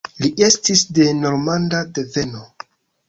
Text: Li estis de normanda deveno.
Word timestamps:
Li 0.21 0.29
estis 0.45 0.81
de 0.99 1.05
normanda 1.19 1.83
deveno. 1.99 2.43